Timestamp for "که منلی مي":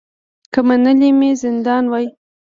0.53-1.31